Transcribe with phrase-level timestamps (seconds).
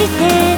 [0.00, 0.49] して